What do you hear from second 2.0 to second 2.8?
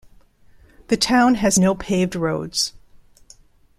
roads.